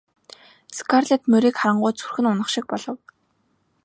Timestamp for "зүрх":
1.99-2.17